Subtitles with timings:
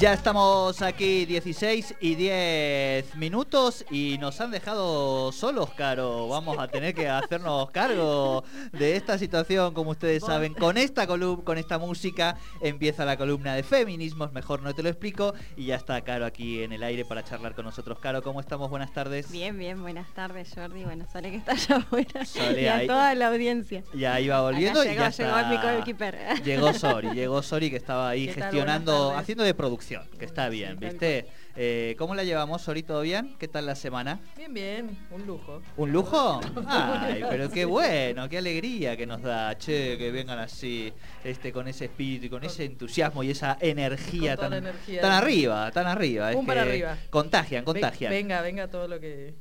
[0.00, 6.26] Ya estamos aquí 16 y 10 minutos y nos han dejado solos, Caro.
[6.26, 8.42] Vamos a tener que hacernos cargo
[8.72, 10.54] de esta situación, como ustedes saben.
[10.54, 14.88] Con esta columna, con esta música empieza la columna de feminismos, mejor no te lo
[14.88, 15.34] explico.
[15.54, 17.98] Y ya está Caro aquí en el aire para charlar con nosotros.
[17.98, 18.70] Caro, ¿cómo estamos?
[18.70, 19.30] Buenas tardes.
[19.30, 20.82] Bien, bien, buenas tardes, Jordi.
[20.82, 22.22] Bueno, Sole que está allá afuera.
[22.58, 23.84] y a toda la audiencia.
[23.92, 29.14] Ya iba volviendo y ya llegó mi Llegó Sori, llegó Sori que estaba ahí gestionando,
[29.14, 31.26] haciendo de producción que está bien, ¿viste?
[31.56, 32.82] Eh, ¿Cómo la llevamos, Sori?
[32.82, 33.34] ¿Todo bien?
[33.38, 34.20] ¿Qué tal la semana?
[34.36, 35.62] Bien, bien, un lujo.
[35.76, 36.40] ¿Un lujo?
[36.66, 40.92] Ay, pero qué bueno, qué alegría que nos da, che, que vengan así,
[41.24, 45.86] este, con ese espíritu y con ese entusiasmo y esa energía, tan, tan arriba, tan
[45.86, 46.30] arriba.
[46.34, 46.96] Un para arriba.
[47.10, 48.10] Contagian, contagian.
[48.10, 49.34] Venga, venga todo lo que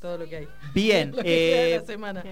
[0.00, 0.48] todo lo que hay.
[0.74, 2.22] Bien, eh, semana.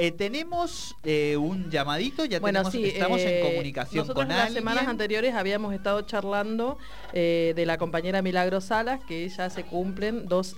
[0.00, 4.38] Eh, tenemos eh, un llamadito, ya tenemos, estamos en eh, comunicación con alguien.
[4.38, 6.78] las semanas anteriores habíamos estado charlando
[7.12, 10.54] de la compañera Milagro Salas, que ya se cumplen dos,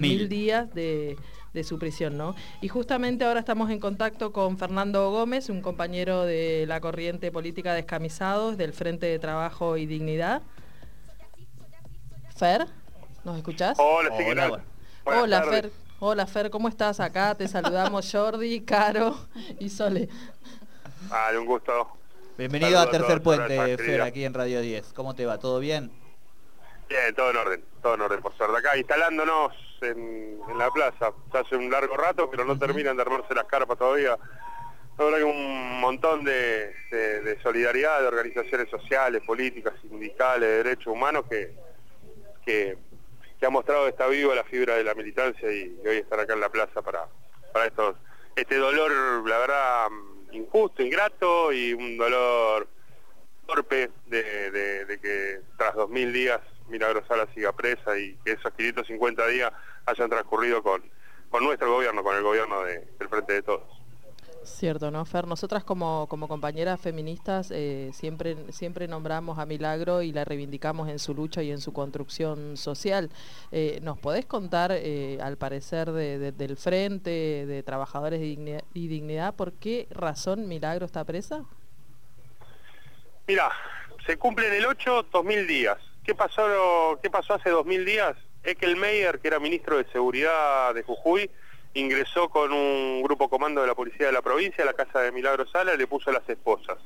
[0.00, 1.16] mil días de,
[1.62, 2.34] su prisión, ¿no?
[2.60, 7.74] Y justamente ahora estamos en contacto con Fernando Gómez, un compañero de la corriente política
[7.74, 10.42] Descamisados, del Frente de Trabajo y Dignidad.
[12.34, 12.66] Fer,
[13.22, 13.78] ¿nos escuchás?
[13.78, 14.10] Hola,
[15.04, 15.83] Hola, Hola Fer.
[16.06, 17.34] Hola Fer, ¿cómo estás acá?
[17.34, 19.16] Te saludamos Jordi, Caro
[19.58, 20.06] y Sole.
[21.08, 21.96] Vale, un gusto.
[22.36, 24.92] Bienvenido a Tercer Puente, Fer, aquí en Radio 10.
[24.92, 25.38] ¿Cómo te va?
[25.38, 25.90] ¿Todo bien?
[26.90, 28.58] Bien, todo en orden, todo en orden por suerte.
[28.58, 33.34] Acá instalándonos en, la plaza, ya hace un largo rato, pero no terminan de armarse
[33.34, 34.18] las carpas todavía.
[34.98, 41.54] Ahora hay un montón de, solidaridad de organizaciones sociales, políticas, sindicales, de derechos humanos que,
[42.44, 42.76] que
[43.42, 46.40] ha mostrado que está viva la fibra de la militancia y, hoy estar acá en
[46.40, 47.06] la plaza para,
[47.52, 47.96] para estos,
[48.36, 48.90] este dolor,
[49.28, 49.86] la verdad,
[50.32, 52.68] injusto, ingrato y un dolor
[53.46, 59.52] torpe de, que tras 2.000 días Milagro Sala siga presa y que esos 550 días
[59.86, 60.82] hayan transcurrido con,
[61.28, 63.83] con nuestro gobierno, con el gobierno del Frente de Todos.
[64.44, 65.26] Cierto, ¿no, Fer?
[65.26, 70.98] Nosotras como, como compañeras feministas eh, siempre, siempre nombramos a Milagro y la reivindicamos en
[70.98, 73.10] su lucha y en su construcción social.
[73.52, 77.10] Eh, ¿Nos podés contar, eh, al parecer del Frente
[77.46, 81.44] de Trabajadores y Dignidad, por qué razón Milagro está presa?
[83.26, 83.50] Mira,
[84.04, 85.78] se cumplen el 8 2000 días.
[86.04, 88.16] ¿Qué pasó, qué pasó hace 2000 días?
[88.42, 91.30] Es que el Meyer, que era ministro de Seguridad de Jujuy,
[91.74, 95.12] ingresó con un grupo comando de la policía de la provincia a la casa de
[95.12, 96.78] Milagro Sala y le puso a las esposas.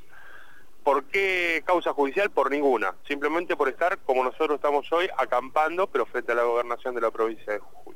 [0.82, 2.31] ¿Por qué causa judicial?
[2.31, 2.94] Por ninguna.
[3.06, 7.10] Simplemente por estar, como nosotros estamos hoy, acampando, pero frente a la gobernación de la
[7.10, 7.94] provincia de Jujuy.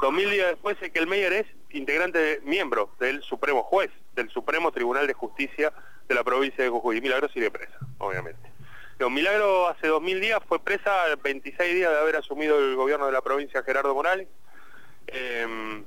[0.00, 5.06] Dos mil días después el Meyer es integrante, miembro del Supremo Juez, del Supremo Tribunal
[5.06, 5.72] de Justicia
[6.08, 7.00] de la provincia de Jujuy.
[7.00, 8.50] Milagro sigue presa, obviamente.
[8.98, 10.90] Don Milagro hace dos mil días fue presa
[11.22, 14.26] 26 días de haber asumido el gobierno de la provincia Gerardo Morales.
[15.06, 15.84] Em,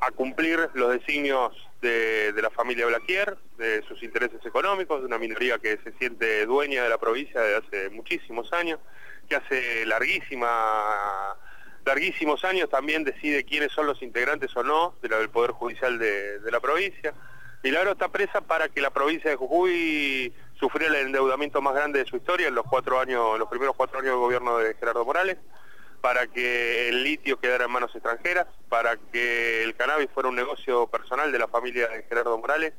[0.00, 1.52] a cumplir los designios
[1.82, 6.82] de, la familia Blaquier, de sus intereses económicos, de una minoría que se siente dueña
[6.82, 8.78] de la provincia desde hace muchísimos años,
[9.28, 10.48] que hace larguísimos
[12.44, 17.14] años también decide quiénes son los integrantes o no del Poder Judicial de, la provincia.
[17.62, 22.06] Milagro está presa para que la provincia de Jujuy sufriera el endeudamiento más grande de
[22.06, 25.36] su historia en los cuatro años, los primeros cuatro años de gobierno de Gerardo Morales
[26.00, 30.86] para que el litio quedara en manos extranjeras, para que el cannabis fuera un negocio
[30.86, 32.72] personal de la familia de Gerardo Morales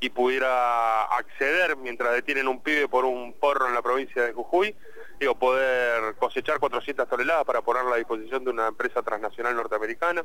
[0.00, 4.74] y pudiera acceder mientras detienen un pibe por un porro en la provincia de Jujuy,
[5.20, 10.24] digo, poder cosechar 400 toneladas para ponerla a disposición de una empresa transnacional norteamericana,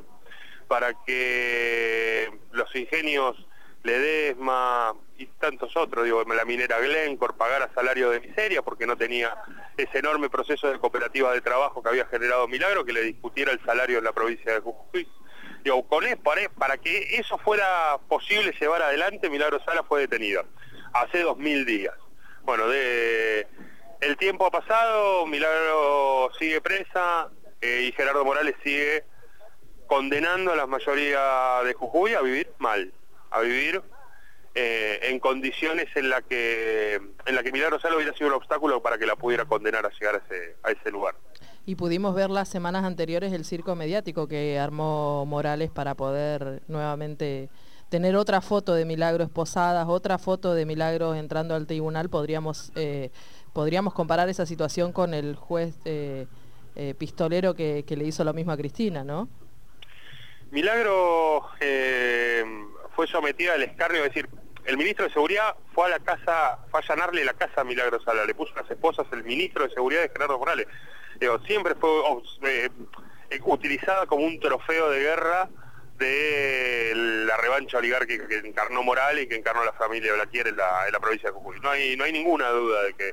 [0.66, 3.36] para que los ingenios
[3.82, 9.34] Ledesma y tantos otros, digo, la minera Glencore pagara salario de miseria porque no tenía
[9.76, 13.64] ese enorme proceso de cooperativa de trabajo que había generado Milagro, que le discutiera el
[13.64, 15.08] salario en la provincia de Jujuy.
[15.64, 16.04] Digo, con
[16.58, 20.44] para que eso fuera posible llevar adelante, Milagro Sala fue detenida
[20.92, 21.94] hace dos mil días.
[22.42, 23.46] Bueno, de,
[24.00, 27.28] el tiempo ha pasado, Milagro sigue presa
[27.60, 29.04] eh, y Gerardo Morales sigue
[29.86, 32.92] condenando a la mayoría de Jujuy a vivir mal
[33.30, 33.82] a vivir
[34.54, 38.82] eh, en condiciones en la que en la que Milagro Sala hubiera sido un obstáculo
[38.82, 41.14] para que la pudiera condenar a llegar a ese, a ese lugar.
[41.64, 47.50] Y pudimos ver las semanas anteriores el circo mediático que armó Morales para poder nuevamente
[47.88, 53.10] tener otra foto de Milagros posadas, otra foto de Milagros entrando al tribunal, podríamos, eh,
[53.52, 56.26] podríamos comparar esa situación con el juez eh,
[56.96, 59.28] pistolero que, que, le hizo lo mismo a Cristina, ¿no?
[60.50, 61.44] Milagro
[62.98, 64.28] fue sometida al escarnio, es decir,
[64.64, 68.34] el ministro de Seguridad fue a la casa, fue a allanarle la casa a le
[68.34, 70.66] puso las esposas el ministro de Seguridad de Gerardo Morales.
[71.46, 71.88] Siempre fue
[72.42, 72.68] eh,
[73.30, 75.48] eh, utilizada como un trofeo de guerra
[75.96, 76.92] de
[77.24, 80.92] la revancha oligárquica que encarnó Morales y que encarnó la familia Blaquier en la, en
[80.92, 81.60] la provincia de Jujuy.
[81.60, 83.04] No hay, no hay ninguna duda de que,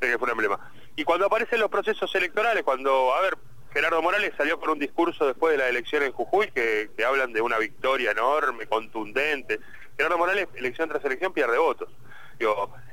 [0.00, 0.72] de que fue un emblema.
[0.96, 3.36] Y cuando aparecen los procesos electorales, cuando, a ver,
[3.74, 7.40] Gerardo Morales salió con un discurso después de la elección en Jujuy que, hablan de
[7.40, 9.58] una victoria enorme, contundente.
[9.96, 11.90] Gerardo Morales, elección tras elección, pierde votos.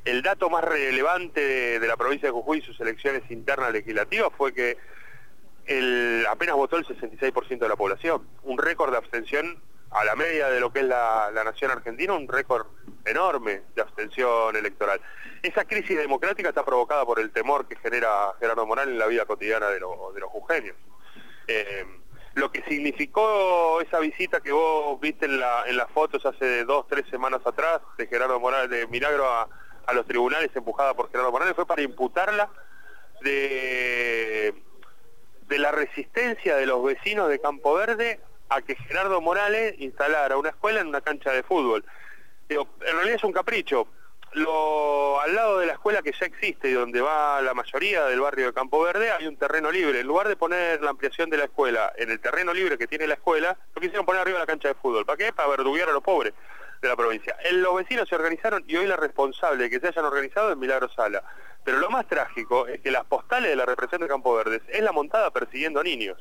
[0.06, 4.56] el dato más relevante de, la provincia de Jujuy y sus elecciones internas legislativas fue
[4.56, 4.76] que
[6.28, 8.28] apenas votó el 66% de la población.
[8.42, 12.28] Un récord de abstención a la media de lo que es la, nación argentina, un
[12.28, 12.66] récord
[13.06, 15.02] enorme de abstención electoral.
[15.44, 19.26] Esa crisis democrática está provocada por el temor que genera Gerardo Morales en la vida
[19.26, 20.76] cotidiana de, los jujeños.
[21.48, 21.86] Eh,
[22.36, 27.42] lo que significó esa visita que vos viste en, las fotos hace dos, tres semanas
[27.44, 29.50] atrás de Gerardo Morales, de Milagro a,
[29.94, 32.50] los tribunales empujada por Gerardo Morales, fue para imputarla
[33.20, 34.54] de,
[35.50, 38.22] de la resistencia de los vecinos de Campo Verde
[38.52, 41.86] a que Gerardo Morales instalara una escuela en una cancha de fútbol.
[42.50, 43.88] en realidad es un capricho,
[44.34, 48.22] lo, al lado de la escuela que ya existe y donde va la mayoría del
[48.22, 50.02] barrio de Campo Verde hay un terreno libre.
[50.02, 53.08] En lugar de poner la ampliación de la escuela en el terreno libre que tiene
[53.08, 55.06] la escuela, lo quisieron poner arriba de la cancha de fútbol.
[55.06, 55.34] ¿Para qué?
[55.34, 56.34] Para verduguear a los pobres
[56.82, 57.38] de la provincia.
[57.52, 60.90] los vecinos se organizaron y hoy la responsable de que se hayan organizado es Milagro
[60.90, 61.24] Sala.
[61.64, 64.82] Pero lo más trágico es que las postales de la represión de Campo Verde es
[64.82, 66.18] la montada persiguiendo niños.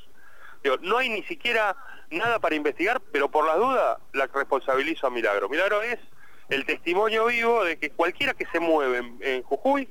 [0.82, 1.76] No hay ni siquiera
[2.10, 5.48] nada para investigar, pero por las dudas la responsabilizo a Milagro.
[5.48, 5.98] Milagro es
[6.48, 9.88] el testimonio vivo de que cualquiera que se mueve en, Jujuy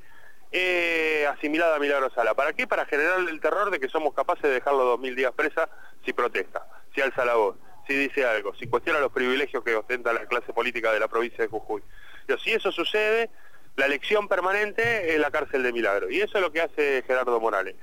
[0.50, 2.34] es asimilada a Milagro Sala.
[2.34, 2.66] ¿Para qué?
[2.66, 5.68] Para generar el terror de que somos capaces de dejarlo dos mil días presa
[6.04, 7.56] si protesta, si alza la voz,
[7.86, 11.44] si dice algo, si cuestiona los privilegios que ostenta la clase política de la provincia
[11.44, 11.82] de Jujuy.
[12.26, 13.30] Pero si eso sucede,
[13.76, 16.10] la elección permanente es la cárcel de Milagro.
[16.10, 17.76] Y eso es lo que hace Gerardo Morales.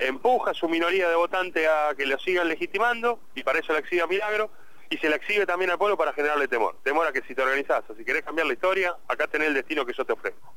[0.00, 3.80] Empuja a su minoría de votantes a que lo sigan legitimando, y para eso la
[3.80, 4.50] exhibe a Milagro,
[4.88, 6.76] y se la exhibe también al pueblo para generarle temor.
[6.82, 9.54] Temor a que si te organizás o si querés cambiar la historia, acá tenés el
[9.54, 10.52] destino que yo te ofrezco.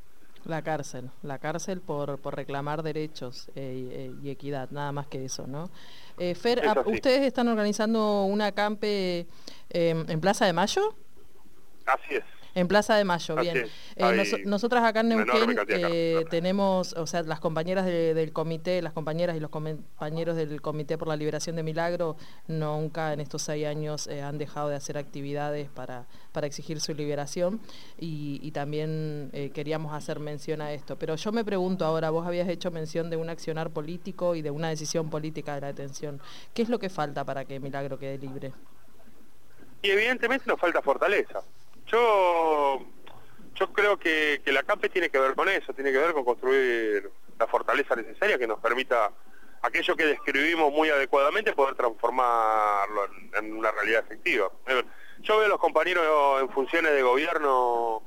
[0.46, 5.24] La cárcel, la cárcel por, por reclamar derechos eh, eh, y equidad, nada más que
[5.24, 5.70] eso, ¿no?
[6.18, 9.26] Eh, Fer, ¿ustedes están organizando una campe
[9.70, 10.96] en Plaza de Mayo?
[11.86, 12.24] Así es.
[12.56, 13.66] En Plaza de Mayo, bien.
[13.96, 19.36] Eh, nosotras acá en Neuquén eh, tenemos, o sea, las compañeras del comité, las compañeras
[19.36, 22.16] y los compañeros del Comité por la Liberación de Milagro
[22.48, 26.94] nunca en estos seis años eh, han dejado de hacer actividades para, para exigir su
[26.94, 27.60] liberación
[27.98, 30.96] y, también queríamos hacer mención a esto.
[31.00, 34.52] Pero yo me pregunto ahora, vos habías hecho mención de un accionar político y de
[34.52, 36.22] una decisión política de la detención.
[36.54, 38.54] ¿Qué es lo que falta para que Milagro quede libre?
[39.82, 41.42] Y evidentemente nos falta fortaleza.
[41.88, 42.82] Yo,
[43.56, 47.10] yo creo que, la CAMPE tiene que ver con eso, tiene que ver con construir
[47.40, 49.12] la fortaleza necesaria que nos permita
[49.62, 54.52] aquello que describimos muy adecuadamente poder transformarlo en, una realidad efectiva.
[55.20, 58.04] Yo veo a los compañeros en funciones de gobierno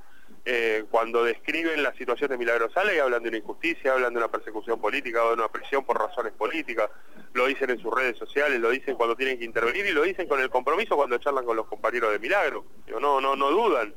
[0.49, 4.31] eh, cuando describen la situación de Milagro Sala hablan de una injusticia, hablan de una
[4.31, 6.89] persecución política o de una presión por razones políticas,
[7.33, 10.29] lo dicen en sus redes sociales, lo dicen cuando tienen que intervenir y lo dicen
[10.29, 12.65] con el compromiso cuando charlan con los compañeros de Milagro.
[12.87, 13.93] no, no, no dudan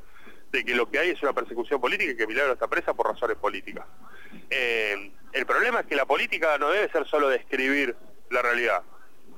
[0.50, 3.06] de que lo que hay es una persecución política y que Milagro está presa por
[3.06, 3.86] razones políticas.
[4.50, 7.94] Eh, el problema es que la política no debe ser solo describir
[8.30, 8.82] la realidad.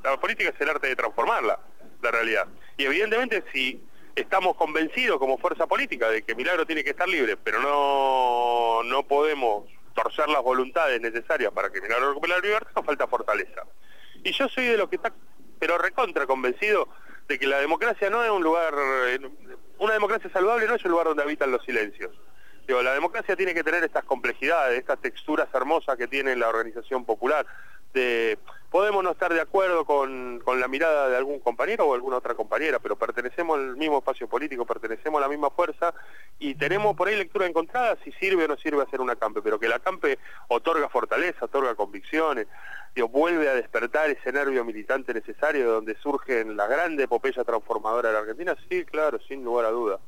[0.03, 1.59] La política es el arte de transformarla,
[2.01, 2.47] la realidad.
[2.79, 7.37] Y evidentemente si estamos convencidos como fuerza política de que Milagro tiene que estar libre,
[7.37, 9.65] pero no, no podemos
[9.95, 13.63] torcer las voluntades necesarias para que Milagro recupere la libertad, falta fortaleza.
[14.23, 15.13] Y yo soy de los que está,
[15.59, 16.89] pero recontra convencido
[17.29, 18.75] de que la democracia no es un lugar,
[19.79, 22.11] una democracia saludable no es un lugar donde habitan los silencios.
[22.67, 27.05] Digo, la democracia tiene que tener estas complejidades, estas texturas hermosas que tiene la organización
[27.05, 27.47] popular,
[27.93, 28.39] de
[28.73, 32.79] podemos no estar de acuerdo con, la mirada de algún compañero o alguna otra compañera,
[32.79, 35.93] pero pertenecemos al mismo espacio político, pertenecemos a la misma fuerza
[36.39, 39.61] y tenemos por ahí lectura encontrada si sirve o no sirve hacer una campe, pero
[39.61, 42.47] que la campe otorga fortaleza, otorga convicciones,
[42.95, 48.09] digo, vuelve a despertar ese nervio militante necesario de donde surge la grande epopeya transformadora
[48.09, 49.99] de la Argentina, sí, claro, sin lugar a duda.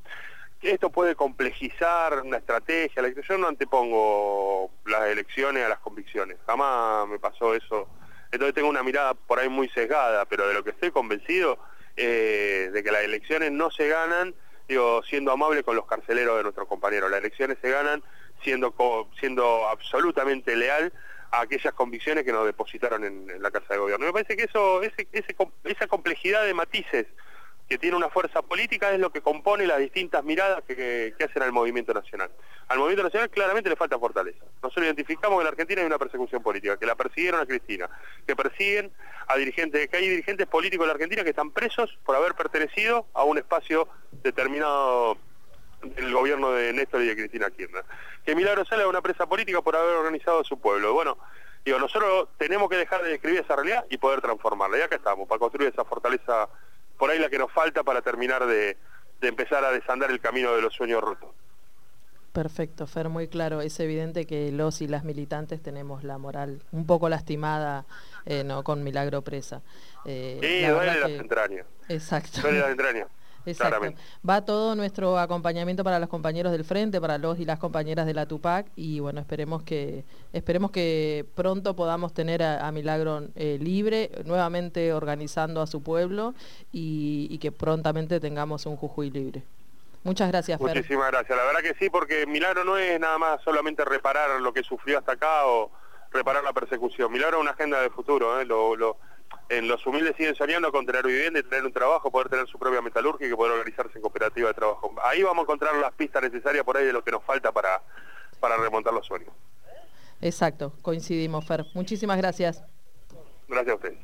[0.63, 7.19] Esto puede complejizar una estrategia, yo no antepongo las elecciones a las convicciones, jamás me
[7.19, 7.87] pasó eso
[8.35, 11.59] entonces tengo una mirada por ahí muy sesgada, pero de lo que estoy convencido
[11.97, 14.35] eh, de que las elecciones no se ganan
[14.69, 17.11] digo, siendo amable con los carceleros de nuestros compañeros.
[17.11, 18.03] Las elecciones se ganan
[18.43, 18.75] siendo,
[19.19, 20.93] siendo absolutamente leal
[21.31, 24.07] a aquellas convicciones que nos depositaron en, la Casa de Gobierno.
[24.07, 27.07] Me parece que eso, esa complejidad de matices
[27.75, 31.51] que tiene una fuerza política, es lo que compone las distintas miradas que, hacen al
[31.51, 32.31] movimiento nacional.
[32.69, 34.45] Al movimiento nacional claramente le falta fortaleza.
[34.63, 37.91] Nosotros identificamos que en la Argentina hay una persecución política, que la persiguieron a Cristina,
[38.25, 38.93] que persiguen
[39.27, 43.09] a dirigentes, que hay dirigentes políticos de la Argentina que están presos por haber pertenecido
[43.13, 43.89] a un espacio
[44.23, 45.19] determinado
[45.83, 47.85] del gobierno de Néstor y de Cristina Kirchner.
[48.25, 50.93] Que Milagro sale a una presa política por haber organizado a su pueblo.
[50.95, 51.19] Bueno,
[51.65, 54.79] digo, nosotros tenemos que dejar de describir esa realidad y poder transformarla.
[54.79, 56.49] Y acá estamos, para construir esa fortaleza
[56.99, 58.77] por ahí la que nos falta para terminar de,
[59.21, 61.31] empezar a desandar el camino de los sueños rotos.
[62.33, 63.61] Perfecto, Fer, muy claro.
[63.61, 67.87] Es evidente que los y las militantes tenemos la moral un poco lastimada
[68.27, 69.63] eh, no con Milagro Presa.
[70.05, 71.67] Eh, sí, duele las entrañas.
[71.89, 72.41] Exacto.
[72.43, 73.09] Duele las entrañas.
[73.47, 73.93] Exacto.
[74.29, 78.15] Va todo nuestro acompañamiento para los compañeros del frente, para los y las compañeras de
[78.15, 84.11] la Tupac y bueno, esperemos que esperemos que pronto podamos tener a, Milagro eh, libre,
[84.25, 86.35] nuevamente organizando a su pueblo
[86.73, 89.43] y, que prontamente tengamos un Jujuy libre.
[90.03, 90.77] Muchas gracias, Fer.
[90.77, 91.37] Muchísimas gracias.
[91.37, 94.99] La verdad que sí, porque Milagro no es nada más solamente reparar lo que sufrió
[94.99, 95.71] hasta acá o
[96.13, 97.13] reparar la persecución.
[97.13, 98.45] Milagro es una agenda de futuro, ¿eh?
[98.45, 98.97] lo, lo
[99.49, 102.59] en los humildes siguen soñando con tener vivienda y tener un trabajo, poder tener su
[102.59, 104.95] propia metalurgia y poder organizarse en cooperativa de trabajo.
[105.03, 107.83] Ahí vamos a encontrar las pistas necesarias por ahí de lo que nos falta para,
[108.41, 109.31] para remontar los sueños.
[110.21, 111.67] Exacto, coincidimos, Fer.
[111.75, 112.65] Muchísimas gracias.
[113.49, 113.99] Gracias a ustedes.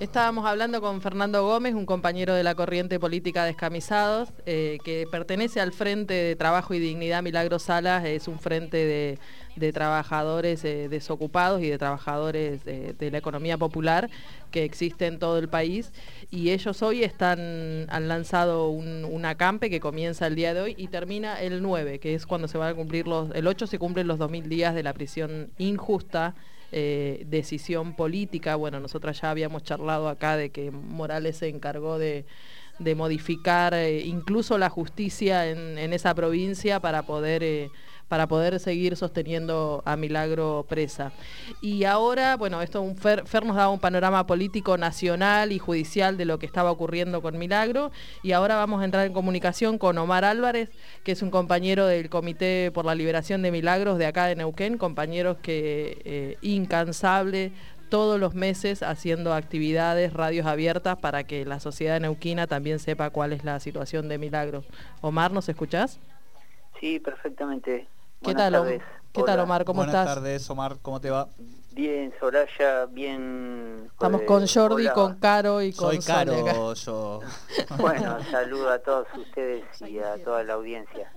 [0.00, 5.60] Estábamos hablando con Fernando Gómez, un compañero de la corriente política Descamisados, eh, que pertenece
[5.60, 9.18] al Frente de Trabajo y Dignidad Milagro Salas, es un frente de,
[9.72, 14.08] trabajadores eh, desocupados y de trabajadores de la economía popular
[14.50, 15.92] que existe en todo el país.
[16.30, 20.74] Y ellos hoy están, han lanzado un, un, acampe que comienza el día de hoy
[20.78, 23.78] y termina el 9, que es cuando se van a cumplir los, el 8 se
[23.78, 26.34] cumplen los 2.000 días de la prisión injusta
[26.70, 28.54] eh, decisión política.
[28.54, 32.26] Bueno, nosotras ya habíamos charlado acá de que Morales se encargó de,
[32.94, 37.70] modificar eh, incluso la justicia en, esa provincia para poder...
[38.08, 41.12] Para poder seguir sosteniendo a Milagro presa.
[41.60, 46.24] Y ahora, bueno, esto un Fer, nos daba un panorama político nacional y judicial de
[46.24, 47.90] lo que estaba ocurriendo con Milagro
[48.22, 50.70] y ahora vamos a entrar en comunicación con Omar Álvarez,
[51.04, 54.78] que es un compañero del Comité por la Liberación de Milagros de acá de Neuquén,
[54.78, 57.52] compañeros que eh, incansable
[57.88, 63.32] todos los meses haciendo actividades, radios abiertas para que la sociedad neuquina también sepa cuál
[63.32, 64.66] es la situación de Milagros.
[65.00, 65.98] Omar, ¿nos escuchás?
[66.80, 67.88] Sí, perfectamente.
[68.22, 68.80] ¿Qué tal,
[69.12, 69.64] ¿Qué tal, Omar?
[69.64, 70.04] ¿Cómo estás?
[70.04, 70.76] Buenas tardes, Omar.
[70.82, 71.28] ¿Cómo te va?
[71.72, 73.88] Bien, Soraya, bien.
[73.92, 77.20] Estamos con Jordi, con Caro y con Soy Caro, yo.
[77.78, 81.12] Bueno, saludo a todos ustedes y a toda la audiencia.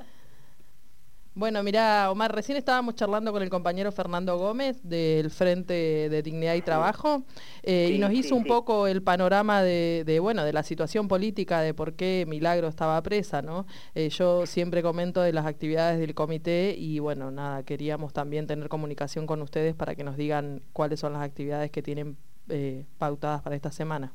[1.34, 6.56] Bueno, mira, Omar, recién estábamos charlando con el compañero Fernando Gómez del Frente de Dignidad
[6.56, 7.24] y Trabajo
[7.64, 11.74] eh, y nos hizo un poco el panorama de, bueno, de la situación política, de
[11.74, 13.66] por qué Milagro estaba presa, ¿no?
[13.96, 18.68] Eh, yo siempre comento de las actividades del comité y bueno, nada, queríamos también tener
[18.68, 22.18] comunicación con ustedes para que nos digan cuáles son las actividades que tienen
[22.50, 24.12] eh, pautadas para esta semana.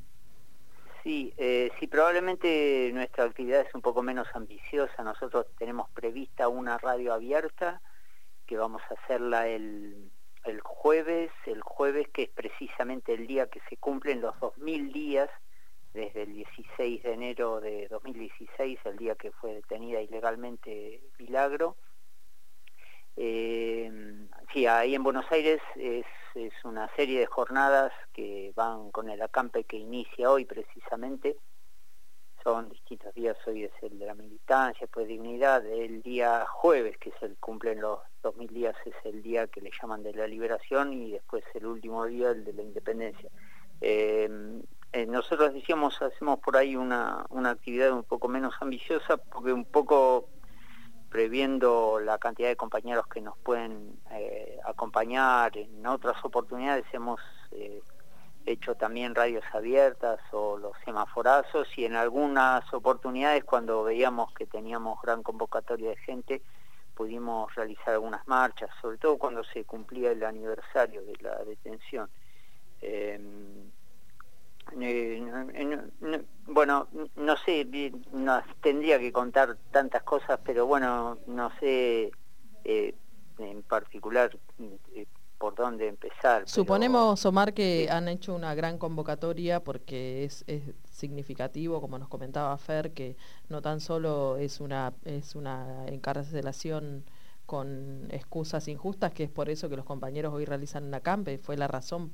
[1.07, 5.05] Sí, eh, sí, probablemente nuestra actividad es un poco menos ambiciosa.
[5.05, 7.81] Nosotros tenemos prevista una radio abierta
[8.45, 10.11] que vamos a hacerla el,
[10.47, 15.31] el jueves, el jueves que es precisamente el día que se cumplen los 2.000 días
[15.95, 21.77] desde el 16 de enero de 2016, el día que fue detenida ilegalmente Milagro.
[23.17, 23.91] Eh,
[24.53, 26.05] sí, ahí en Buenos Aires es
[26.37, 31.37] es una serie de jornadas que van con el acampe que inicia hoy precisamente.
[32.43, 37.09] Son distintos días, hoy es el de la militancia, después dignidad, el día jueves, que
[37.09, 40.93] es el cumplen los 2000 días, es el día que le llaman de la liberación
[40.93, 43.31] y después el último día, el de la independencia.
[43.81, 44.29] Eh,
[44.93, 49.65] eh, nosotros decíamos, hacemos por ahí una, una actividad un poco menos ambiciosa, porque un
[49.65, 50.29] poco
[51.09, 55.57] previendo la cantidad de compañeros que nos pueden eh, acompañar.
[55.57, 57.21] En otras oportunidades hemos
[57.53, 57.83] eh,
[58.45, 65.01] hecho también radios abiertas o los semaforazos y en algunas oportunidades cuando veíamos que teníamos
[65.03, 66.43] gran convocatoria de gente
[66.95, 72.09] pudimos realizar algunas marchas, sobre todo cuando se cumplía el aniversario de la detención.
[72.81, 73.21] Eh,
[76.47, 77.67] bueno, no sé,
[78.13, 82.11] nos tendría que contar tantas cosas, pero bueno, no sé
[82.65, 82.95] eh,
[83.39, 84.37] en particular
[84.95, 85.07] eh,
[85.39, 86.49] por dónde empezar.
[86.49, 90.45] Suponemos, Omar, que han hecho una gran convocatoria porque es,
[90.91, 93.17] significativo, como nos comentaba Fer, que
[93.49, 97.05] no tan solo es una, es una encarcelación
[97.45, 101.57] con excusas injustas, que es por eso que los compañeros hoy realizan una campe, fue
[101.57, 102.13] la razón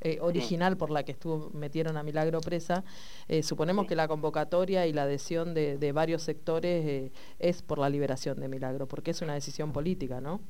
[0.00, 2.84] eh, original por la que estuvo, metieron a Milagro presa,
[3.28, 8.38] eh, suponemos que la convocatoria y la adhesión de, varios sectores es por la liberación
[8.38, 10.40] de Milagro, porque es una decisión política, ¿no?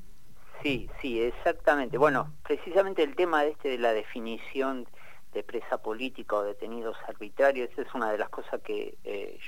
[0.62, 1.98] Sí, sí, exactamente.
[1.98, 4.86] Bueno, precisamente el tema este de la definición
[5.32, 8.96] de presa política o detenidos arbitrarios es una de las cosas que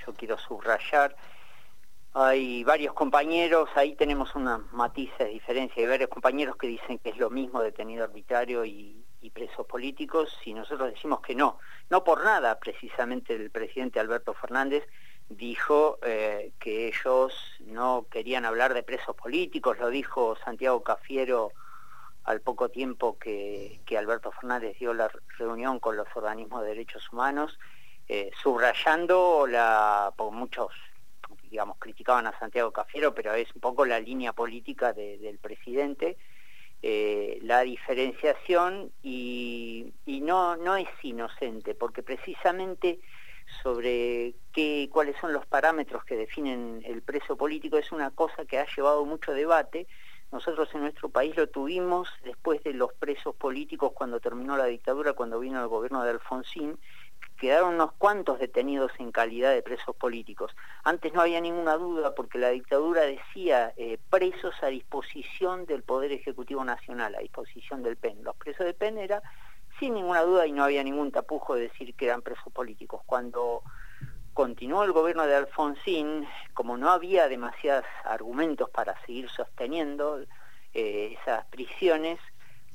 [0.07, 1.17] yo quiero subrayar
[2.15, 7.11] hay varios compañeros, ahí tenemos unas matices de diferencia, hay varios compañeros que dicen que
[7.11, 11.59] es lo mismo detenido arbitrario y, presos políticos, y nosotros decimos que no.
[11.91, 14.85] No por nada, precisamente el presidente Alberto Fernández
[15.29, 21.53] dijo eh, que ellos no querían hablar de presos políticos, lo dijo Santiago Cafiero
[22.25, 27.59] al poco tiempo que, Alberto Fernández dio la reunión con los organismos de derechos humanos,
[28.09, 30.73] eh, subrayando la, por muchos
[31.49, 36.17] digamos, criticaban a Santiago Cafiero, pero es un poco la línea política del presidente,
[36.83, 43.01] eh, la diferenciación y, no, no es inocente, porque precisamente
[43.63, 48.59] sobre qué, cuáles son los parámetros que definen el preso político es una cosa que
[48.59, 49.87] ha llevado mucho debate.
[50.31, 55.15] Nosotros en nuestro país lo tuvimos después de los presos políticos cuando terminó la dictadura,
[55.15, 56.79] cuando vino el gobierno de Alfonsín,
[57.39, 60.55] quedaron unos cuantos detenidos en calidad de presos políticos.
[60.85, 66.13] Antes no había ninguna duda porque la dictadura decía eh, presos a disposición del Poder
[66.13, 68.25] Ejecutivo Nacional, a disposición del PEN.
[68.25, 69.23] Los presos del PEN era
[69.79, 73.03] sin ninguna duda y no había ningún tapujo de decir que eran presos políticos.
[73.07, 73.63] Cuando
[74.35, 80.21] continuó el gobierno de Alfonsín, como no había demasiados argumentos para seguir sosteniendo
[80.75, 82.19] eh, esas prisiones,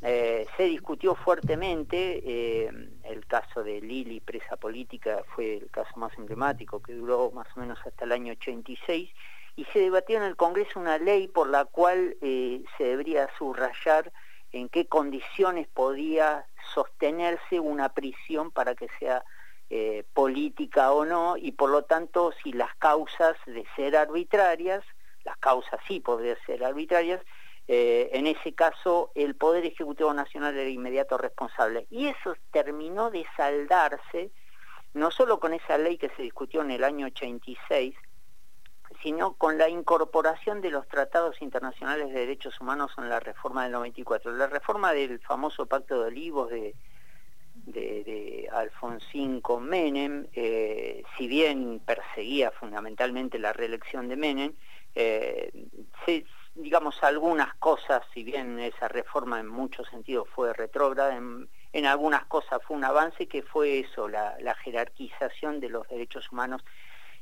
[0.06, 2.70] eh, se discutió fuertemente, eh,
[3.04, 7.62] el caso de Lili, presa política, fue el caso más emblemático, que duró más o
[7.62, 9.10] menos hasta el año 86,
[9.56, 14.12] y se debatió en el Congreso una ley por la cual eh, se debería subrayar
[14.52, 19.24] en qué condiciones podía sostenerse una prisión para que sea
[20.14, 24.84] política o no, y por lo tanto si las causas de ser arbitrarias,
[25.24, 27.22] las causas sí podrían ser arbitrarias,
[27.68, 31.88] eh, en ese caso el Poder Ejecutivo Nacional era inmediato responsable.
[31.90, 34.32] Y eso terminó de saldarse,
[34.94, 37.96] no solo con esa ley que se discutió en el año 86,
[39.02, 43.72] sino con la incorporación de los tratados internacionales de derechos humanos en la reforma del
[43.74, 44.32] 94.
[44.34, 46.76] La reforma del famoso Pacto de Olivos de,
[48.52, 54.54] Alfonsín con Menem, eh, si bien perseguía fundamentalmente la reelección de Menem,
[54.96, 55.52] eh,
[56.06, 62.26] se, digamos, algunas cosas, si bien esa reforma en muchos sentidos fue retrógrada, en, algunas
[62.26, 66.64] cosas fue un avance que fue eso, la, jerarquización de los derechos humanos.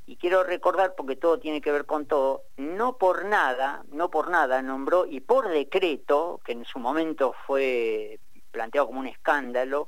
[0.06, 4.30] Y quiero recordar, porque todo tiene que ver con todo, no por nada, no por
[4.30, 8.20] nada nombró, y por decreto, que en su momento fue
[8.52, 9.88] planteado como un escándalo,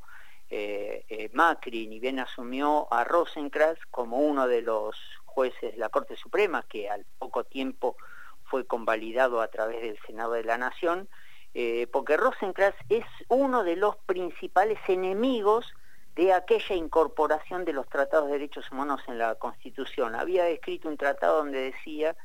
[0.49, 5.89] eh, eh, Macri ni bien asumió a Rosencrantz como uno de los jueces de la
[5.89, 7.97] Corte Suprema, que al poco tiempo
[8.45, 11.07] fue convalidado a través del Senado de la Nación,
[11.53, 15.73] eh, porque Rosencrantz es uno de los principales enemigos
[16.15, 20.15] de aquella incorporación de los tratados de derechos humanos en la Constitución.
[20.15, 22.15] Había escrito un tratado donde decía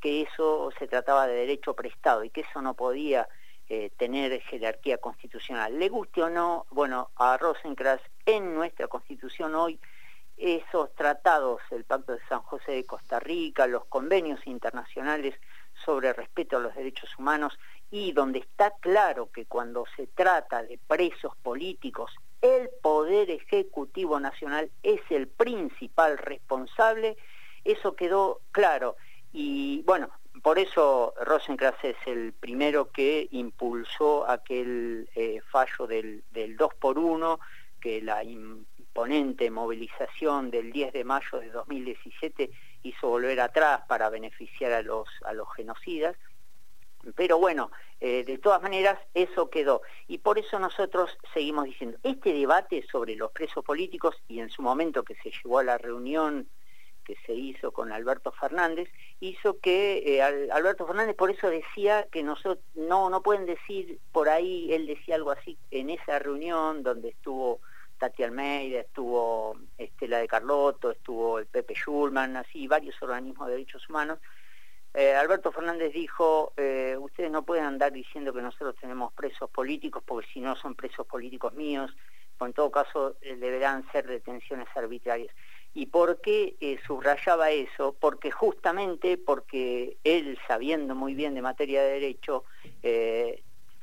[0.00, 3.28] que eso se trataba de derecho prestado y que eso no podía
[3.68, 5.78] eh, tener jerarquía constitucional.
[5.78, 9.80] Le guste o no, bueno, a Rosencrantz en nuestra Constitución hoy
[10.38, 15.34] esos tratados, el Pacto de San José de Costa Rica, los convenios internacionales
[15.88, 17.58] sobre respeto a los derechos humanos
[17.90, 24.70] y donde está claro que cuando se trata de presos políticos, el Poder Ejecutivo Nacional
[24.82, 27.16] es el principal responsable,
[27.64, 28.96] eso quedó claro.
[29.32, 30.10] Y bueno,
[30.42, 36.98] por eso Rosencrantz es el primero que impulsó aquel eh, fallo del, del 2 por
[36.98, 37.40] 1,
[37.80, 42.50] que la imponente movilización del 10 de mayo de 2017
[42.82, 46.16] hizo volver atrás para beneficiar a los, a los genocidas.
[47.14, 49.82] Pero bueno, eh, de todas maneras eso quedó.
[50.06, 54.62] Y por eso nosotros seguimos diciendo, este debate sobre los presos políticos y en su
[54.62, 56.48] momento que se llevó a la reunión
[57.04, 62.22] que se hizo con Alberto Fernández, hizo que eh, Alberto Fernández por eso decía que
[62.22, 67.08] nosotros no, no pueden decir por ahí, él decía algo así en esa reunión donde
[67.08, 67.60] estuvo
[67.98, 73.88] Tati Almeida, estuvo Estela de Carlotto, estuvo el Pepe Schulman, así varios organismos de derechos
[73.88, 74.18] humanos.
[74.94, 80.02] Eh, Alberto Fernández dijo, eh, ustedes no pueden andar diciendo que nosotros tenemos presos políticos,
[80.06, 81.94] porque si no son presos políticos míos,
[82.40, 85.34] en todo caso eh, deberán ser detenciones arbitrarias.
[85.74, 87.94] ¿Y por qué subrayaba eso?
[88.00, 92.44] Porque justamente porque él, sabiendo muy bien de materia de derecho,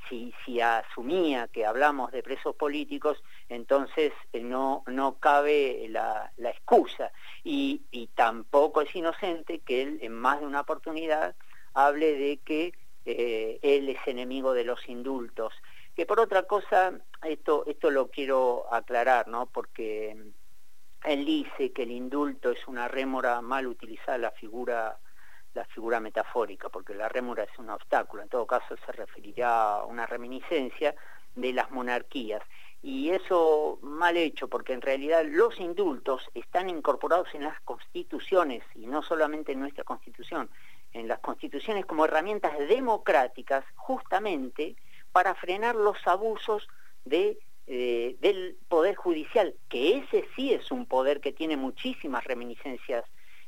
[0.09, 7.11] si, si asumía que hablamos de presos políticos, entonces eh, no, no cabe la, excusa.
[7.43, 7.81] Y,
[8.15, 11.35] tampoco es inocente que él en más de una oportunidad
[11.73, 12.73] hable de que
[13.05, 15.53] eh, él es enemigo de los indultos.
[15.95, 19.47] Que por otra cosa, esto, esto lo quiero aclarar, ¿no?
[19.47, 20.15] Porque
[21.03, 24.97] él dice que el indulto es una rémora mal utilizada la figura
[25.55, 29.85] la figura metafórica, porque la rémora es un obstáculo, en todo caso se referirá a
[29.85, 30.93] una reminiscencia
[31.33, 32.41] de las monarquías.
[32.81, 38.85] Y eso mal hecho, porque en realidad los indultos están incorporados en las constituciones, y
[38.85, 40.49] no solamente en nuestra constitución,
[40.93, 44.75] en las constituciones como herramientas democráticas, justamente
[45.11, 46.67] para frenar los abusos
[47.05, 53.05] de, eh, del Poder Judicial, que ese sí es un poder que tiene muchísimas reminiscencias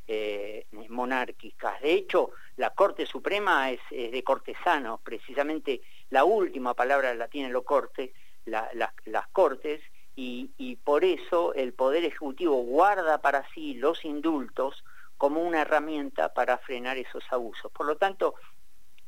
[0.08, 1.82] eh, monárquicas.
[1.82, 7.64] De hecho, la Corte Suprema es, de cortesanos, precisamente la última palabra la tienen los
[7.64, 8.12] cortes,
[8.46, 9.82] las cortes,
[10.20, 14.84] y, por eso el Poder Ejecutivo guarda para sí los indultos
[15.16, 17.72] como una herramienta para frenar esos abusos.
[17.72, 18.34] Por lo tanto,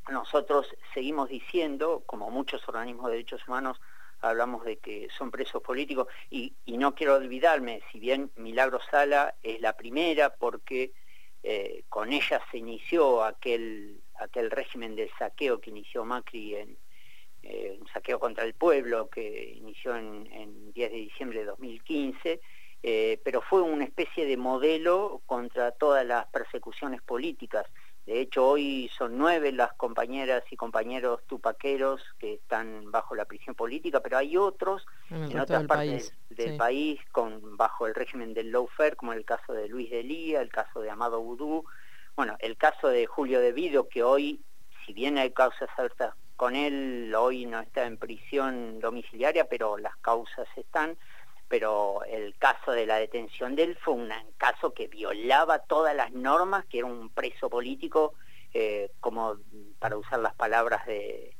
[0.09, 3.81] nosotros seguimos diciendo, como muchos organismos de derechos humanos,
[4.21, 9.60] hablamos de que son presos políticos y, no quiero olvidarme, si bien Milagro Sala es
[9.60, 10.93] la primera porque
[11.43, 16.77] eh, con ella se inició aquel, aquel régimen del saqueo que inició Macri en
[17.43, 22.41] eh, un saqueo contra el pueblo que inició en, en 10 de diciembre de 2015,
[22.82, 27.65] eh, pero fue una especie de modelo contra todas las persecuciones políticas
[28.10, 33.54] de hecho, hoy son nueve las compañeras y compañeros tupaqueros que están bajo la prisión
[33.54, 38.95] política, pero hay otros en, otras partes del país con, bajo el régimen del lawfare,
[38.95, 41.65] como el caso de Luis Delía, el caso de Amado Vudú,
[42.15, 44.41] bueno, el caso de Julio De Vido, que hoy,
[44.88, 49.95] si bien hay causas abiertas con él, hoy no está en prisión domiciliaria, pero las
[49.98, 50.98] causas están
[51.49, 56.12] pero el caso de la detención de él fue un caso que violaba todas las
[56.12, 58.13] normas, que era un preso político,
[58.53, 59.38] eh, como
[59.79, 61.35] para usar las palabras de,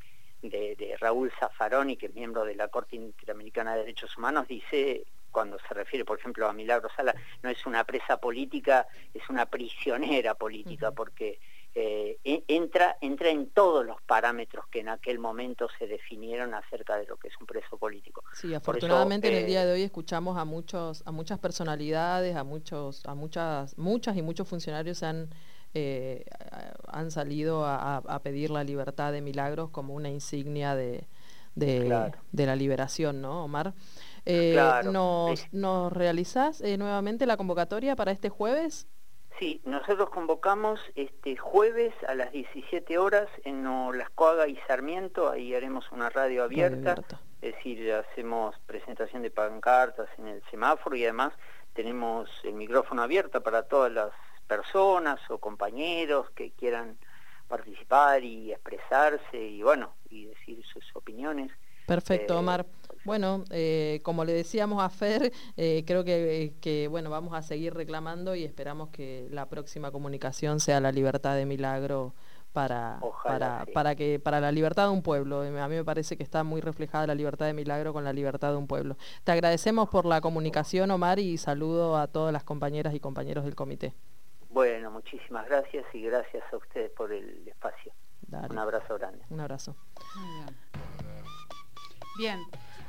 [0.99, 5.73] Raúl Zaffaroni, que es miembro de la Corte Interamericana de Derechos Humanos, dice, cuando se
[5.73, 10.91] refiere, por ejemplo, a Milagro Sala, no es una presa política, es una prisionera política,
[10.91, 11.39] porque
[11.75, 17.05] eh, entra, entra en todos los parámetros que en aquel momento se definieron acerca de
[17.05, 18.23] lo que es un preso político.
[18.34, 23.05] Sí, afortunadamente en el día de hoy escuchamos a muchos, a muchas personalidades, a muchos,
[23.05, 25.29] a muchas, muchas y muchos funcionarios han
[25.75, 26.25] eh,
[26.88, 31.08] han salido a, pedir la libertad de Milagros como una insignia de,
[31.53, 33.75] de, la liberación, ¿no, Omar?
[34.25, 38.88] Eh, nos, ¿Nos realizás nuevamente la convocatoria para este jueves?
[39.39, 45.89] Sí, nosotros convocamos este jueves a las 17 horas en Olascoaga y Sarmiento, ahí haremos
[45.93, 46.95] una radio abierta,
[47.41, 51.32] es decir, hacemos presentación de pancartas en el semáforo y además
[51.73, 54.12] tenemos el micrófono abierto para todas las
[54.45, 56.97] personas o compañeros que quieran
[57.47, 61.49] participar y expresarse y bueno, y decir sus opiniones.
[61.88, 62.65] Perfecto, eh, Omar.
[63.05, 68.35] Bueno, eh, como le decíamos a Fer, eh, creo que, bueno, vamos a seguir reclamando
[68.35, 72.13] y esperamos que la próxima comunicación sea la libertad de milagro
[72.51, 72.99] para,
[73.73, 75.41] para, que, para la libertad de un pueblo.
[75.41, 78.51] A mí me parece que está muy reflejada la libertad de milagro con la libertad
[78.51, 78.97] de un pueblo.
[79.23, 83.55] Te agradecemos por la comunicación, Omar, y saludo a todas las compañeras y compañeros del
[83.55, 83.93] comité.
[84.49, 87.93] Bueno, muchísimas gracias y gracias a ustedes por el espacio.
[88.31, 89.23] Un abrazo grande.
[89.29, 89.75] Un abrazo.
[92.17, 92.39] Bien.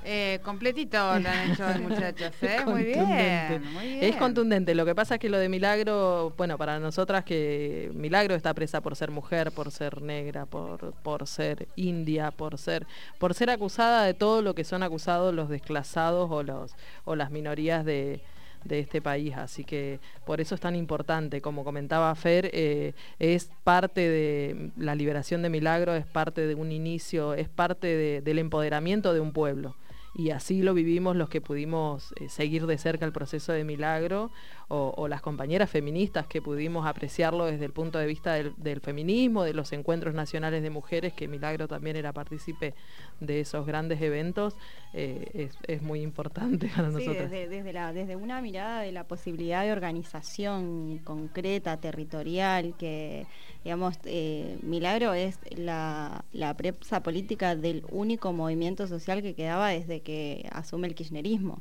[0.05, 2.65] Eh, completito lo han hecho los muchachos, ¿eh?
[2.65, 3.63] Muy bien,
[4.01, 4.75] Es contundente.
[4.75, 8.81] Lo que pasa es que lo de Milagro, bueno, para nosotras que Milagro está presa
[8.81, 12.87] por ser mujer, por ser negra, por, por ser india, por ser,
[13.19, 17.31] por ser acusada de todo lo que son acusados los desclasados o los, o las
[17.31, 18.21] minorías de,
[18.65, 19.37] de este país.
[19.37, 21.41] Así que por eso es tan importante.
[21.41, 26.73] Como comentaba Fer, eh, es parte de la liberación de Milagro, es parte de un
[26.73, 29.77] inicio, es parte del empoderamiento de un pueblo
[30.15, 34.31] y así lo vivimos los que pudimos eh, seguir de cerca el proceso de Milagro
[34.73, 39.53] o, las compañeras feministas que pudimos apreciarlo desde el punto de vista del, feminismo, de
[39.53, 42.75] los encuentros nacionales de mujeres, que Milagro también era partícipe
[43.19, 44.55] de esos grandes eventos,
[44.95, 47.31] eh, es, muy importante para nosotros.
[47.31, 53.27] Desde, desde, la, desde una mirada de la posibilidad de organización concreta, territorial, que
[53.65, 60.01] digamos, eh, Milagro es la, la presa política del único movimiento social que quedaba desde
[60.01, 61.61] que asume el kirchnerismo.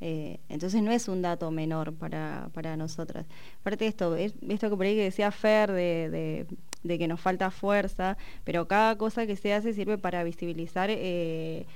[0.00, 3.26] Eh, entonces no es un dato menor para, para nosotras.
[3.60, 6.46] Aparte de esto, esto que por ahí que decía Fer de,
[6.86, 11.66] de que nos falta fuerza, pero cada cosa que se hace sirve para visibilizar eh,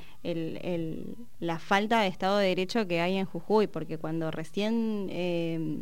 [1.40, 5.80] la falta de Estado de Derecho que hay en Jujuy, porque cuando recién eh,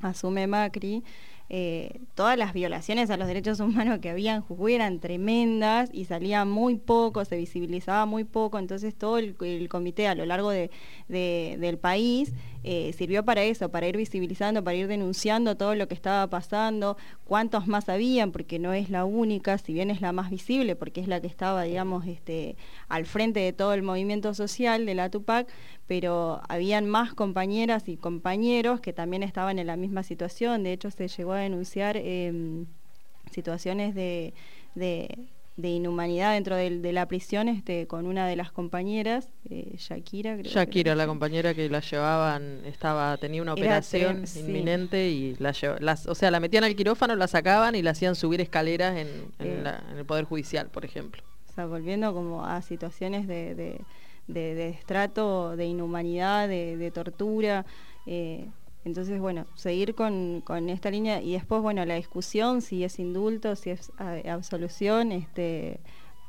[0.00, 1.02] asume Macri,
[1.50, 6.04] eh, todas las violaciones a los derechos humanos que había en Jujuy eran tremendas y
[6.04, 11.78] salía muy poco, se visibilizaba muy poco, entonces todo el, comité a lo largo del
[11.80, 12.32] país
[12.64, 16.96] eh, sirvió para eso, para ir visibilizando, para ir denunciando todo lo que estaba pasando,
[17.24, 21.00] cuántos más habían, porque no es la única, si bien es la más visible, porque
[21.00, 22.56] es la que estaba, digamos, este,
[22.88, 25.48] al frente de todo el movimiento social de la Tupac,
[25.86, 30.62] pero habían más compañeras y compañeros que también estaban en la misma situación.
[30.64, 32.66] De hecho, se llegó a denunciar em,
[33.30, 34.34] situaciones de,
[35.66, 40.36] inhumanidad dentro de, la prisión este, con una de las compañeras, eh, Shakira.
[40.36, 46.06] Creo Shakira, la compañera que la llevaban, estaba tenía una operación inminente y la las,
[46.06, 49.08] o sea, la metían al quirófano, la sacaban y la hacían subir escaleras en,
[49.40, 49.72] en eh.
[49.98, 51.22] el Poder Judicial, por ejemplo.
[51.50, 53.80] O sea, volviendo como a situaciones de
[54.28, 57.66] de, de estrato, de inhumanidad, de, tortura.
[58.06, 58.46] Eh,
[58.88, 63.70] entonces, bueno, seguir con, esta línea y después, bueno, la discusión, si es indulto, si
[63.70, 63.92] es
[64.26, 65.80] absolución, este,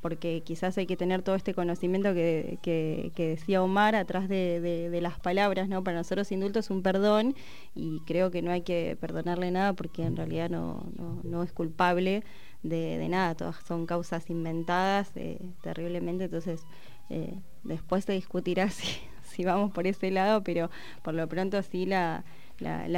[0.01, 5.67] porque quizás hay que tener todo este conocimiento que, decía Omar atrás de, las palabras,
[5.67, 5.83] ¿no?
[5.83, 7.35] Para nosotros indulto es un perdón
[7.75, 10.85] y creo que no hay que perdonarle nada porque en realidad no,
[11.23, 12.23] no, es culpable
[12.63, 16.61] de, nada, todas son causas inventadas eh, terriblemente, entonces
[17.09, 18.69] eh, después se discutirá
[19.23, 20.69] si, vamos por ese lado, pero
[21.03, 22.23] por lo pronto sí la,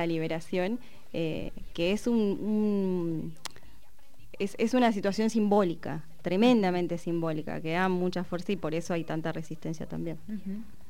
[0.08, 0.80] liberación,
[1.14, 3.34] eh, que es un,
[4.40, 9.32] es, una situación simbólica, tremendamente simbólica, que da mucha fuerza y por eso hay tanta
[9.32, 10.18] resistencia también.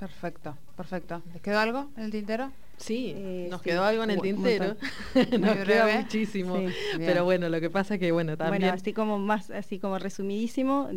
[0.02, 1.22] Perfecto, perfecto.
[1.32, 2.52] ¿Les quedó algo en el tintero?
[2.82, 4.76] Sí, eh, nos quedó algo en el tintero,
[5.40, 6.58] nos queda muchísimo,
[6.98, 8.64] pero bueno, lo que pasa es que bueno, también...
[8.64, 10.90] Bueno, así como más, así como resumidísimo.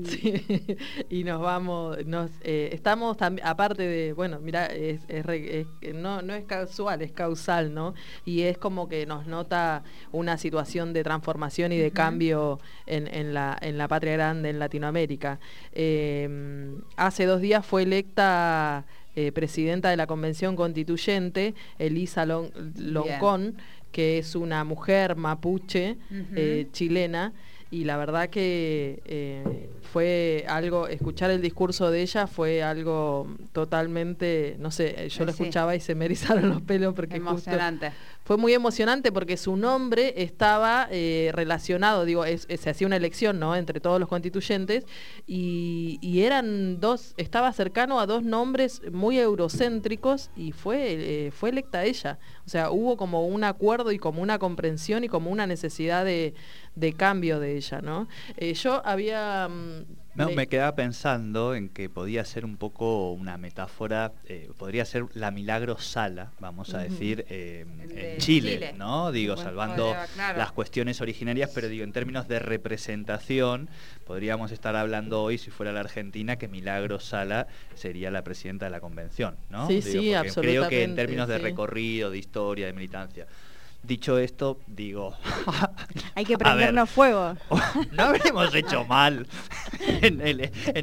[1.10, 5.02] y nos vamos, nos eh, estamos también, aparte de, bueno, mira, es,
[5.94, 7.92] no, no es casual, es causal, ¿no?
[8.24, 13.58] Y es como que nos nota una situación de transformación y de cambio en, la,
[13.60, 15.38] en la patria grande, en Latinoamérica.
[15.72, 23.56] Eh, hace dos días fue electa eh, presidenta de la Convención Constituyente, Elisa Loncón,
[23.92, 25.96] que es una mujer mapuche
[26.34, 27.32] eh, chilena
[27.74, 34.54] y la verdad que eh, fue algo, escuchar el discurso de ella fue algo totalmente,
[34.60, 37.90] no sé, yo lo escuchaba y se me erizaron los pelos porque Emocionante.
[38.22, 43.56] fue muy emocionante porque su nombre estaba eh, relacionado, digo, se hacía una elección, ¿no?
[43.56, 44.86] Entre todos los constituyentes
[45.26, 51.84] y, eran dos, estaba cercano a dos nombres muy eurocéntricos y fue, eh, fue electa
[51.84, 52.18] ella.
[52.46, 56.34] O sea, hubo como un acuerdo y como una comprensión y como una necesidad de
[56.74, 58.08] de cambio de ella, ¿no?
[58.36, 59.48] Eh, yo había...
[59.48, 59.84] Mm,
[60.14, 65.06] no, me quedaba pensando en que podía ser un poco una metáfora, eh, podría ser
[65.14, 69.10] la Milagro Sala, vamos a decir, eh, en Chile, ¿no?
[69.10, 73.68] Digo, salvando las cuestiones originarias, pero digo, en términos de representación,
[74.06, 78.70] podríamos estar hablando hoy, si fuera la Argentina, que Milagro Sala sería la presidenta de
[78.70, 79.66] la convención, ¿no?
[79.66, 80.40] Sí, sí, absolutamente.
[80.40, 83.26] Creo que en términos de recorrido, de historia, de militancia.
[83.84, 85.14] Dicho esto, digo...
[86.14, 87.36] Hay que prendernos fuego.
[87.92, 89.26] No habremos hecho mal
[90.02, 90.20] en,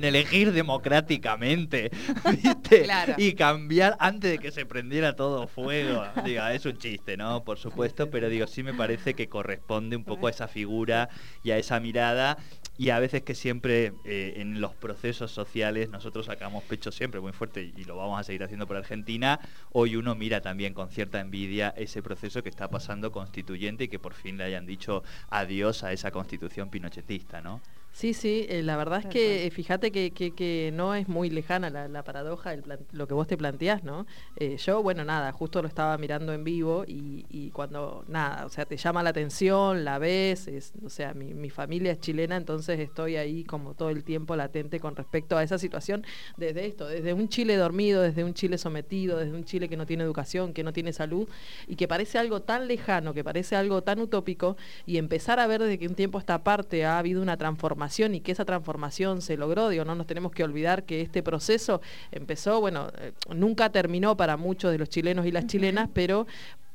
[0.04, 1.90] elegir democráticamente,
[2.32, 2.88] ¿viste?
[3.18, 6.04] Y cambiar antes de que se prendiera todo fuego.
[6.24, 7.44] Diga, es un chiste, ¿no?
[7.44, 11.10] Por supuesto, pero digo, sí me parece que corresponde un poco a esa figura
[11.44, 12.38] y a esa mirada
[12.78, 17.32] y a veces que siempre eh, en los procesos sociales nosotros sacamos pecho siempre muy
[17.32, 19.40] fuerte y lo vamos a seguir haciendo por Argentina,
[19.72, 24.00] hoy uno mira también con cierta envidia ese proceso que está pasando constituyente y que
[24.00, 27.62] por fin le hayan dicho adiós a esa constitución pinochetista, ¿no?
[27.94, 31.70] Sí, sí, eh, la verdad es que eh, fíjate que, que, no es muy lejana
[31.70, 32.56] la, paradoja,
[32.94, 34.08] lo que vos te planteás, ¿no?
[34.38, 38.66] Eh, yo, bueno, nada, justo lo estaba mirando en vivo y, cuando, nada, o sea,
[38.66, 42.80] te llama la atención, la ves, es, o sea, mi, mi, familia es chilena, entonces
[42.80, 46.06] estoy ahí como todo el tiempo latente con respecto a esa situación,
[46.38, 49.86] desde esto, desde un Chile dormido, desde un Chile sometido, desde un Chile que no
[49.86, 51.28] tiene educación, que no tiene salud
[51.68, 55.62] y que parece algo tan lejano, que parece algo tan utópico y empezar a ver
[55.62, 57.81] desde que un tiempo esta parte ha habido una transformación
[58.16, 59.70] y que esa transformación se logró.
[59.70, 64.38] Digo, no nos tenemos que olvidar que este proceso empezó, bueno, eh, nunca terminó para
[64.38, 66.28] muchos de los chilenos y las chilenas, pero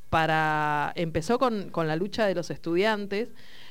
[0.09, 3.29] para empezó con, con la lucha de los estudiantes.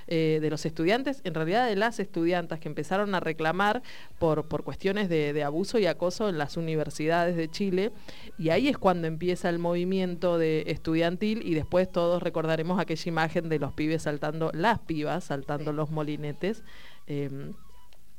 [0.09, 3.83] eh, de los estudiantes, en realidad de las estudiantas que empezaron a reclamar
[4.19, 7.93] por, por cuestiones de, de abuso y acoso en las universidades de Chile.
[8.39, 13.49] Y ahí es cuando empieza el movimiento de estudiantil y después todos recordaremos aquella imagen
[13.49, 16.63] de los pibes saltando, las pibas saltando los molinetes.
[17.07, 17.55] Em,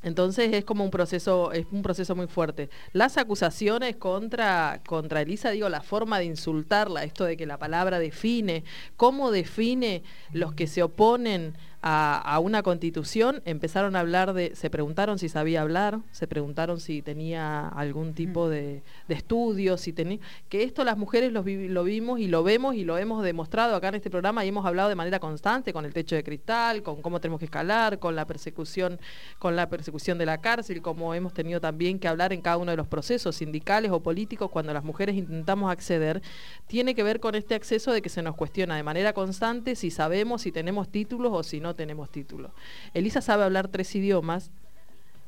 [0.03, 2.69] entonces es como un proceso, es un proceso muy fuerte.
[2.93, 7.99] Las acusaciones contra, contra Elisa, digo, la forma de insultarla, esto de que la palabra
[7.99, 8.63] define,
[8.95, 15.19] cómo define los que se oponen a, una constitución, empezaron a hablar de, se preguntaron
[15.19, 20.83] si sabía hablar, se preguntaron si tenía algún tipo de, estudio, si tenía, que esto
[20.83, 24.09] las mujeres lo, lo vimos y lo vemos y lo hemos demostrado acá en este
[24.09, 27.39] programa y hemos hablado de manera constante con el techo de cristal, con cómo tenemos
[27.39, 28.99] que escalar, con la persecución,
[29.39, 32.71] con la persecución de la cárcel, como hemos tenido también que hablar en cada uno
[32.71, 36.21] de los procesos sindicales o políticos cuando las mujeres intentamos acceder,
[36.67, 39.91] tiene que ver con este acceso de que se nos cuestiona de manera constante si
[39.91, 42.51] sabemos, si tenemos títulos o si no tenemos título.
[42.93, 44.51] Elisa sabe hablar tres idiomas,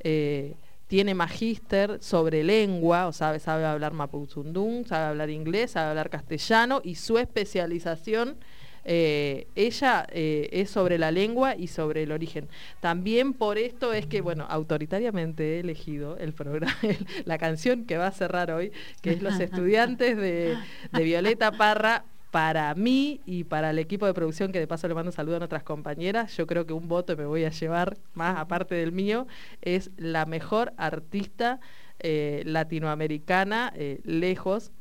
[0.01, 0.55] eh,
[0.87, 6.81] tiene magíster sobre lengua, o sabe, sabe hablar mapuzundún, sabe hablar inglés, sabe hablar castellano
[6.83, 8.37] y su especialización
[8.85, 12.47] eh, ella eh, es sobre la lengua y sobre el origen.
[12.79, 16.75] También por esto es que, bueno, autoritariamente he elegido el programa,
[17.25, 18.71] la canción que va a cerrar hoy,
[19.01, 20.57] que es Los estudiantes de,
[20.91, 24.93] de Violeta Parra, para mí y para el equipo de producción, que de paso le
[24.93, 27.97] mando un saludo a nuestras compañeras, yo creo que un voto me voy a llevar
[28.13, 29.27] más aparte del mío,
[29.61, 31.59] es la mejor artista
[31.99, 34.71] eh, latinoamericana eh, lejos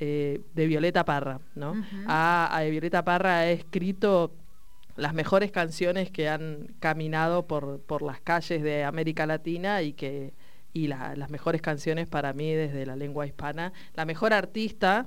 [0.00, 1.40] eh, de Violeta Parra.
[1.54, 1.74] ¿no?
[2.06, 4.32] a, Violeta Parra ha escrito
[4.96, 10.34] las mejores canciones que han caminado por, por las calles de América Latina y que
[10.74, 13.74] y las mejores canciones para mí desde la lengua hispana.
[13.94, 15.06] La mejor artista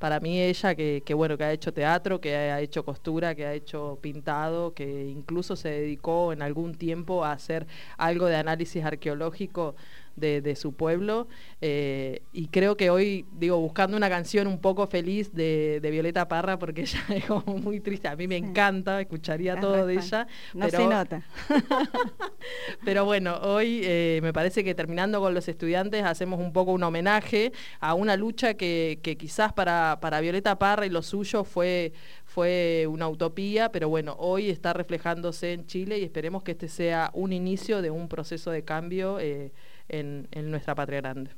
[0.00, 3.52] para mí ella que, bueno, que ha hecho teatro, que ha hecho costura, que ha
[3.52, 7.66] hecho pintado, que incluso se dedicó en algún tiempo a hacer
[7.98, 9.76] algo de análisis arqueológico
[10.16, 11.28] de, su pueblo.
[11.60, 16.58] Eh, y creo que hoy, digo, buscando una canción un poco feliz de, Violeta Parra,
[16.58, 18.08] porque ella es como muy triste.
[18.08, 20.26] A mí me encanta, escucharía todo de ella.
[20.54, 21.22] No se nota.
[22.84, 26.82] pero bueno, hoy eh, me parece que terminando con los estudiantes hacemos un poco un
[26.82, 31.92] homenaje a una lucha que, que quizás para, para Violeta Parra y lo suyo fue
[32.30, 37.10] fue una utopía, pero bueno, hoy está reflejándose en Chile y esperemos que este sea
[37.12, 39.50] un inicio de un proceso de cambio eh,
[39.90, 41.30] en, en nuestra patria grande.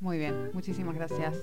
[0.00, 1.42] Muy bien, muchísimas gracias.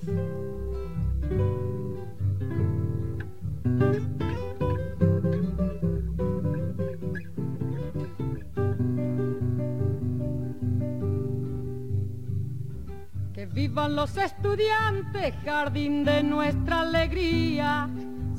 [13.34, 17.90] Que vivan los estudiantes, jardín de nuestra alegría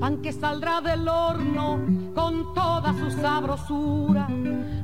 [0.00, 1.78] pan que saldrá del horno
[2.14, 4.26] con toda su sabrosura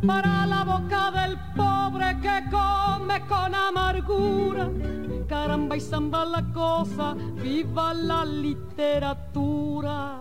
[0.07, 4.68] para la boca del pobre que come con amargura.
[5.26, 10.20] Caramba y zamba la cosa, viva la literatura.